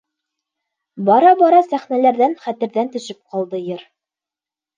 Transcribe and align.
Бара-бара 1.09 1.59
сәхнәләрҙән, 1.67 2.33
хәтерҙән 2.47 2.91
төшөп 2.97 3.21
ҡалды 3.37 3.61
йыр. 3.69 3.87